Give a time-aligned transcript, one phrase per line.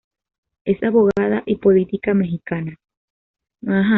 [0.65, 2.75] Es abogada y política mexicana.